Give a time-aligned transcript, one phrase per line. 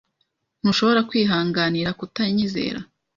[0.61, 2.79] Ntushobora kwihanganira kutanyizera.